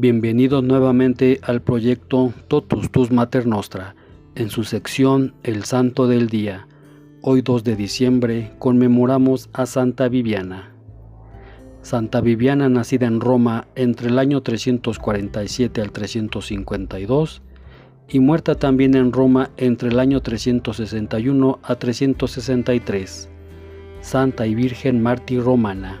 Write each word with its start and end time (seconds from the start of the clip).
Bienvenidos 0.00 0.62
nuevamente 0.62 1.40
al 1.42 1.60
proyecto 1.60 2.32
Totus 2.46 2.88
Tus 2.92 3.10
Mater 3.10 3.48
Nostra, 3.48 3.96
en 4.36 4.48
su 4.48 4.62
sección 4.62 5.34
El 5.42 5.64
Santo 5.64 6.06
del 6.06 6.28
Día. 6.28 6.68
Hoy 7.20 7.42
2 7.42 7.64
de 7.64 7.74
diciembre 7.74 8.52
conmemoramos 8.60 9.50
a 9.52 9.66
Santa 9.66 10.08
Viviana. 10.08 10.72
Santa 11.82 12.20
Viviana, 12.20 12.68
nacida 12.68 13.08
en 13.08 13.20
Roma 13.20 13.66
entre 13.74 14.06
el 14.06 14.20
año 14.20 14.40
347 14.40 15.80
al 15.80 15.90
352 15.90 17.42
y 18.08 18.20
muerta 18.20 18.54
también 18.54 18.94
en 18.94 19.10
Roma 19.10 19.50
entre 19.56 19.88
el 19.88 19.98
año 19.98 20.20
361 20.20 21.58
a 21.60 21.74
363. 21.74 23.28
Santa 24.00 24.46
y 24.46 24.54
Virgen 24.54 25.02
Mártir 25.02 25.42
Romana. 25.42 26.00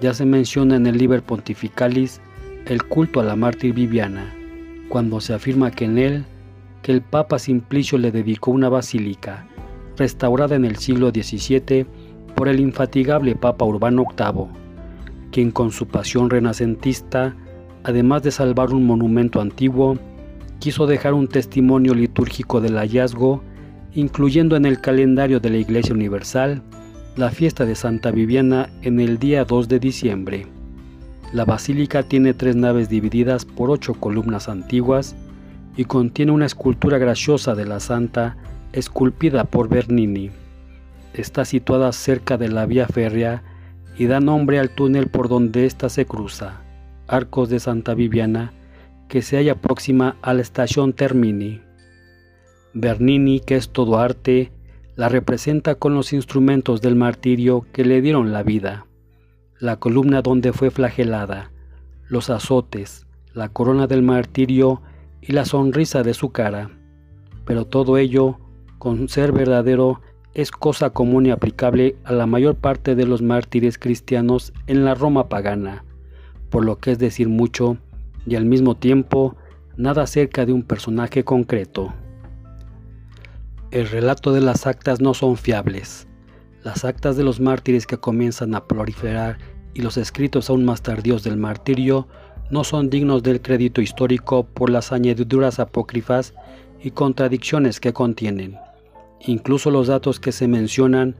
Ya 0.00 0.14
se 0.14 0.26
menciona 0.26 0.74
en 0.74 0.88
el 0.88 0.98
Liber 0.98 1.22
Pontificalis 1.22 2.20
el 2.68 2.84
culto 2.84 3.20
a 3.20 3.24
la 3.24 3.34
mártir 3.34 3.72
Viviana, 3.72 4.34
cuando 4.90 5.22
se 5.22 5.32
afirma 5.32 5.70
que 5.70 5.86
en 5.86 5.96
él 5.96 6.24
que 6.82 6.92
el 6.92 7.00
Papa 7.00 7.38
Simplicio 7.38 7.96
le 7.96 8.12
dedicó 8.12 8.50
una 8.50 8.68
basílica, 8.68 9.46
restaurada 9.96 10.54
en 10.54 10.66
el 10.66 10.76
siglo 10.76 11.08
XVII 11.08 11.86
por 12.34 12.46
el 12.46 12.60
infatigable 12.60 13.34
Papa 13.34 13.64
Urbano 13.64 14.04
VIII, 14.04 14.48
quien 15.32 15.50
con 15.50 15.72
su 15.72 15.86
pasión 15.86 16.28
renacentista, 16.28 17.34
además 17.84 18.22
de 18.22 18.30
salvar 18.30 18.74
un 18.74 18.84
monumento 18.84 19.40
antiguo, 19.40 19.98
quiso 20.58 20.86
dejar 20.86 21.14
un 21.14 21.26
testimonio 21.26 21.94
litúrgico 21.94 22.60
del 22.60 22.76
hallazgo, 22.76 23.42
incluyendo 23.94 24.56
en 24.56 24.66
el 24.66 24.80
calendario 24.80 25.40
de 25.40 25.50
la 25.50 25.56
Iglesia 25.56 25.94
Universal 25.94 26.62
la 27.16 27.30
fiesta 27.30 27.64
de 27.64 27.74
Santa 27.74 28.10
Viviana 28.10 28.68
en 28.82 29.00
el 29.00 29.18
día 29.18 29.44
2 29.44 29.68
de 29.68 29.78
diciembre. 29.80 30.57
La 31.32 31.44
basílica 31.44 32.02
tiene 32.02 32.32
tres 32.32 32.56
naves 32.56 32.88
divididas 32.88 33.44
por 33.44 33.70
ocho 33.70 33.92
columnas 33.92 34.48
antiguas 34.48 35.14
y 35.76 35.84
contiene 35.84 36.32
una 36.32 36.46
escultura 36.46 36.96
graciosa 36.96 37.54
de 37.54 37.66
la 37.66 37.80
santa 37.80 38.38
esculpida 38.72 39.44
por 39.44 39.68
Bernini. 39.68 40.30
Está 41.12 41.44
situada 41.44 41.92
cerca 41.92 42.38
de 42.38 42.48
la 42.48 42.64
vía 42.64 42.86
férrea 42.86 43.42
y 43.98 44.06
da 44.06 44.20
nombre 44.20 44.58
al 44.58 44.70
túnel 44.70 45.08
por 45.08 45.28
donde 45.28 45.66
ésta 45.66 45.90
se 45.90 46.06
cruza, 46.06 46.62
Arcos 47.06 47.50
de 47.50 47.60
Santa 47.60 47.92
Viviana, 47.92 48.52
que 49.08 49.20
se 49.20 49.36
halla 49.36 49.54
próxima 49.54 50.16
a 50.22 50.32
la 50.32 50.40
estación 50.40 50.94
Termini. 50.94 51.60
Bernini, 52.72 53.40
que 53.40 53.56
es 53.56 53.68
todo 53.68 53.98
arte, 53.98 54.50
la 54.96 55.10
representa 55.10 55.74
con 55.74 55.94
los 55.94 56.14
instrumentos 56.14 56.80
del 56.80 56.96
martirio 56.96 57.66
que 57.72 57.84
le 57.84 58.00
dieron 58.00 58.32
la 58.32 58.42
vida 58.42 58.87
la 59.60 59.76
columna 59.76 60.22
donde 60.22 60.52
fue 60.52 60.70
flagelada, 60.70 61.50
los 62.08 62.30
azotes, 62.30 63.06
la 63.34 63.48
corona 63.48 63.86
del 63.86 64.02
martirio 64.02 64.82
y 65.20 65.32
la 65.32 65.44
sonrisa 65.44 66.02
de 66.02 66.14
su 66.14 66.30
cara. 66.30 66.70
Pero 67.44 67.66
todo 67.66 67.98
ello, 67.98 68.38
con 68.78 69.08
ser 69.08 69.32
verdadero, 69.32 70.00
es 70.34 70.50
cosa 70.50 70.90
común 70.90 71.26
y 71.26 71.30
aplicable 71.30 71.96
a 72.04 72.12
la 72.12 72.26
mayor 72.26 72.56
parte 72.56 72.94
de 72.94 73.06
los 73.06 73.22
mártires 73.22 73.78
cristianos 73.78 74.52
en 74.66 74.84
la 74.84 74.94
Roma 74.94 75.28
pagana, 75.28 75.84
por 76.50 76.64
lo 76.64 76.78
que 76.78 76.92
es 76.92 76.98
decir 76.98 77.28
mucho 77.28 77.78
y 78.26 78.36
al 78.36 78.44
mismo 78.44 78.76
tiempo 78.76 79.36
nada 79.76 80.02
acerca 80.02 80.46
de 80.46 80.52
un 80.52 80.62
personaje 80.62 81.24
concreto. 81.24 81.92
El 83.70 83.88
relato 83.88 84.32
de 84.32 84.40
las 84.40 84.66
actas 84.66 85.00
no 85.00 85.14
son 85.14 85.36
fiables. 85.36 86.07
Las 86.68 86.84
actas 86.84 87.16
de 87.16 87.24
los 87.24 87.40
mártires 87.40 87.86
que 87.86 87.96
comienzan 87.96 88.54
a 88.54 88.66
proliferar 88.66 89.38
y 89.72 89.80
los 89.80 89.96
escritos 89.96 90.50
aún 90.50 90.66
más 90.66 90.82
tardíos 90.82 91.24
del 91.24 91.38
martirio 91.38 92.08
no 92.50 92.62
son 92.62 92.90
dignos 92.90 93.22
del 93.22 93.40
crédito 93.40 93.80
histórico 93.80 94.44
por 94.44 94.68
las 94.68 94.92
añadiduras 94.92 95.60
apócrifas 95.60 96.34
y 96.84 96.90
contradicciones 96.90 97.80
que 97.80 97.94
contienen. 97.94 98.58
Incluso 99.26 99.70
los 99.70 99.86
datos 99.86 100.20
que 100.20 100.30
se 100.30 100.46
mencionan, 100.46 101.16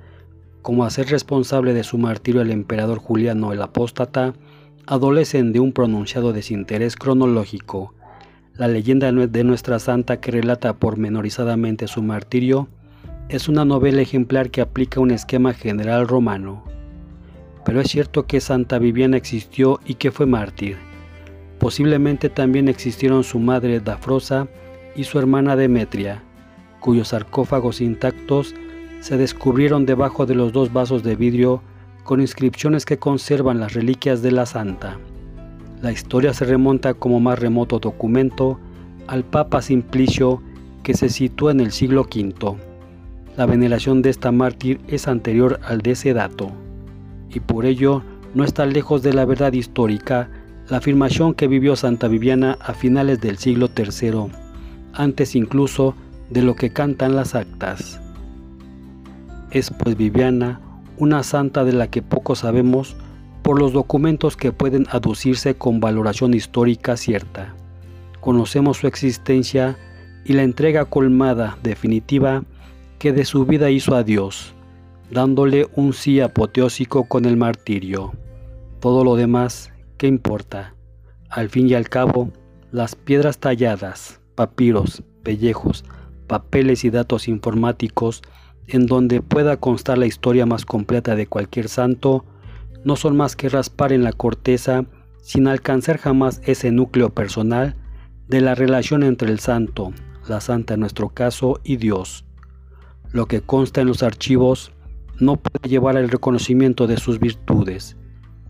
como 0.61 0.85
hacer 0.85 1.09
responsable 1.09 1.73
de 1.73 1.83
su 1.83 1.97
martirio 1.97 2.43
el 2.43 2.51
emperador 2.51 2.99
Juliano 2.99 3.55
el 3.55 3.63
Apóstata, 3.63 4.35
adolecen 4.85 5.55
de 5.55 5.61
un 5.61 5.73
pronunciado 5.73 6.35
desinterés 6.35 6.95
cronológico. 6.95 7.95
La 8.53 8.69
leyenda 8.69 9.11
de 9.11 9.45
nuestra 9.45 9.79
santa 9.79 10.21
que 10.21 10.31
relata 10.31 10.77
pormenorizadamente 10.77 11.89
su 11.89 12.03
martirio 12.03 12.69
es 13.29 13.47
una 13.47 13.67
novela 13.67 14.01
ejemplar 14.01 14.51
que 14.51 14.63
aplica 14.63 15.01
un 15.01 15.11
esquema 15.11 15.53
general 15.53 16.09
romano. 16.09 16.65
Pero 17.65 17.83
es 17.83 17.91
cierto 17.91 18.27
que 18.27 18.41
Santa 18.41 18.79
Viviana 18.79 19.19
existió 19.19 19.81
y 19.85 19.95
que 19.95 20.11
fue 20.11 20.25
mártir. 20.25 20.79
Posiblemente 21.59 22.31
también 22.31 22.69
existieron 22.69 23.25
su 23.25 23.39
madre 23.39 23.81
Dafrosa 23.81 24.49
y 24.97 25.05
su 25.05 25.19
hermana 25.19 25.57
Demetria, 25.57 26.23
cuyos 26.81 27.09
sarcófagos 27.09 27.83
intactos 27.83 28.55
se 29.01 29.19
descubrieron 29.19 29.85
debajo 29.85 30.25
de 30.25 30.35
los 30.35 30.53
dos 30.53 30.73
vasos 30.73 31.03
de 31.03 31.15
vidrio 31.15 31.63
con 32.05 32.23
inscripciones 32.23 32.87
que 32.87 32.99
conservan 32.99 33.61
las 33.61 33.75
reliquias 33.75 34.23
de 34.23 34.33
la 34.33 34.47
santa. 34.47 34.99
La 35.83 35.93
historia 35.93 36.33
se 36.33 36.47
remonta 36.47 36.95
como 36.95 37.21
más 37.21 37.39
remoto 37.39 37.79
documento 37.79 38.59
al 39.07 39.23
Papa 39.23 39.61
Simplicio 39.61 40.43
que 40.83 40.95
se 40.95 41.11
sitúa 41.11 41.53
en 41.53 41.61
el 41.61 41.73
siglo 41.73 42.03
V. 42.03 42.68
La 43.39 43.47
veneración 43.47 44.03
de 44.03 44.11
esta 44.11 44.33
mártir 44.33 44.81
es 44.89 45.07
anterior 45.07 45.61
al 45.63 45.81
de 45.81 45.93
ese 45.93 46.13
dato, 46.13 46.51
y 47.31 47.39
por 47.39 47.67
ello 47.67 48.03
no 48.35 48.43
está 48.43 48.67
lejos 48.67 49.05
de 49.05 49.13
la 49.13 49.25
verdad 49.25 49.53
histórica 49.53 50.29
la 50.69 50.79
afirmación 50.79 51.35
que 51.35 51.47
vivió 51.47 51.77
Santa 51.77 52.09
Viviana 52.09 52.59
a 52.61 52.75
finales 52.75 53.21
del 53.21 53.39
siglo 53.39 53.71
III, 53.77 54.33
antes 54.93 55.37
incluso 55.37 55.95
de 56.31 56.43
lo 56.43 56.57
que 56.57 56.71
cantan 56.71 57.15
las 57.15 57.37
actas. 57.37 58.01
Es 59.53 59.71
pues 59.71 59.97
Viviana 59.97 60.61
una 60.97 61.23
santa 61.23 61.63
de 61.63 61.75
la 61.75 61.87
que 61.87 62.03
poco 62.03 62.35
sabemos 62.35 62.97
por 63.43 63.61
los 63.61 63.73
documentos 63.73 64.37
que 64.37 64.51
pueden 64.51 64.89
aducirse 64.91 65.55
con 65.55 65.79
valoración 65.79 66.35
histórica 66.35 66.97
cierta. 66.97 67.55
Conocemos 68.19 68.79
su 68.79 68.89
existencia 68.89 69.79
y 70.25 70.33
la 70.33 70.43
entrega 70.43 70.87
colmada 70.87 71.57
definitiva 71.63 72.43
que 72.99 73.13
de 73.13 73.25
su 73.25 73.47
vida 73.47 73.71
hizo 73.71 73.95
a 73.95 74.03
Dios, 74.03 74.55
dándole 75.11 75.69
un 75.75 75.93
sí 75.93 76.21
apoteósico 76.21 77.05
con 77.05 77.25
el 77.25 77.37
martirio. 77.37 78.13
Todo 78.81 79.05
lo 79.05 79.17
demás, 79.17 79.73
¿qué 79.97 80.07
importa? 80.07 80.75
Al 81.31 81.49
fin 81.49 81.69
y 81.69 81.75
al 81.75 81.89
cabo, 81.89 82.31
las 82.71 82.95
piedras 82.97 83.39
talladas, 83.39 84.21
papiros, 84.35 85.03
pellejos, 85.23 85.85
papeles 86.27 86.85
y 86.85 86.91
datos 86.91 87.29
informáticos 87.29 88.23
en 88.67 88.87
donde 88.87 89.23
pueda 89.23 89.57
constar 89.57 89.99
la 89.99 90.07
historia 90.07 90.47
más 90.47 90.65
completa 90.67 91.17
de 91.17 91.27
cualquier 91.27 91.69
santo, 91.69 92.25
no 92.85 92.97
son 92.97 93.17
más 93.17 93.35
que 93.35 93.49
raspar 93.49 93.93
en 93.93 94.05
la 94.05 94.13
corteza 94.13 94.85
sin 95.23 95.49
alcanzar 95.49 95.99
jamás 95.99 96.41
ese 96.45 96.71
núcleo 96.71 97.11
personal 97.11 97.77
de 98.29 98.41
la 98.41 98.55
relación 98.55 99.03
entre 99.03 99.31
el 99.31 99.41
santo, 99.41 99.93
la 100.29 100.41
santa 100.41 100.75
en 100.75 100.81
nuestro 100.81 101.09
caso, 101.09 101.61
y 101.65 101.77
Dios. 101.77 102.28
Lo 103.11 103.27
que 103.27 103.41
consta 103.41 103.81
en 103.81 103.87
los 103.87 104.03
archivos 104.03 104.73
no 105.19 105.37
puede 105.37 105.69
llevar 105.69 105.97
al 105.97 106.11
reconocimiento 106.11 106.87
de 106.87 106.99
sus 106.99 107.19
virtudes, 107.19 107.97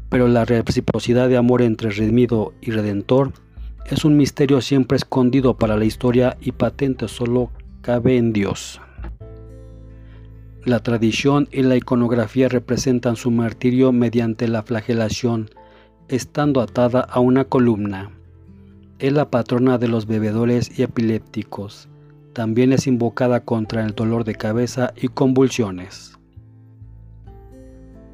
pero 0.08 0.26
la 0.26 0.44
reciprocidad 0.44 1.28
de 1.28 1.36
amor 1.36 1.62
entre 1.62 1.90
redimido 1.90 2.52
y 2.60 2.72
redentor 2.72 3.32
es 3.86 4.04
un 4.04 4.16
misterio 4.16 4.60
siempre 4.60 4.96
escondido 4.96 5.56
para 5.56 5.76
la 5.76 5.84
historia 5.84 6.36
y 6.40 6.52
patente 6.52 7.06
solo 7.06 7.50
cabe 7.82 8.16
en 8.16 8.32
Dios. 8.32 8.80
La 10.64 10.80
tradición 10.80 11.48
y 11.52 11.62
la 11.62 11.76
iconografía 11.76 12.48
representan 12.48 13.14
su 13.14 13.30
martirio 13.30 13.92
mediante 13.92 14.48
la 14.48 14.64
flagelación, 14.64 15.50
estando 16.08 16.60
atada 16.60 17.00
a 17.00 17.20
una 17.20 17.44
columna. 17.44 18.10
Es 18.98 19.12
la 19.12 19.30
patrona 19.30 19.78
de 19.78 19.86
los 19.86 20.06
bebedores 20.06 20.76
y 20.76 20.82
epilépticos 20.82 21.88
también 22.38 22.72
es 22.72 22.86
invocada 22.86 23.40
contra 23.40 23.84
el 23.84 23.96
dolor 23.96 24.22
de 24.22 24.36
cabeza 24.36 24.94
y 24.94 25.08
convulsiones. 25.08 26.16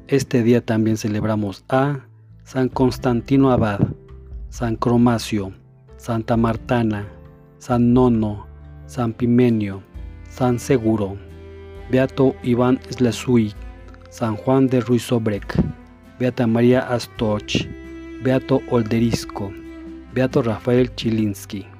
Este 0.07 0.41
día 0.41 0.65
también 0.65 0.97
celebramos 0.97 1.63
a 1.69 2.07
San 2.43 2.69
Constantino 2.69 3.51
Abad, 3.51 3.81
San 4.49 4.77
Cromacio, 4.77 5.53
Santa 5.97 6.37
Martana, 6.37 7.07
San 7.59 7.93
Nono, 7.93 8.47
San 8.87 9.13
Pimenio, 9.13 9.83
San 10.27 10.57
Seguro, 10.57 11.17
Beato 11.91 12.35
Iván 12.41 12.79
Slesuy, 12.89 13.53
San 14.09 14.37
Juan 14.37 14.65
de 14.65 14.81
Ruizobrek, 14.81 15.55
Beata 16.17 16.47
María 16.47 16.79
Astoch, 16.79 17.67
Beato 18.23 18.59
Olderisco, 18.71 19.53
Beato 20.15 20.41
Rafael 20.41 20.95
Chilinski. 20.95 21.74